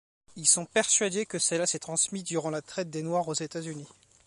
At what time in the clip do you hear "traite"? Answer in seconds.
2.63-2.89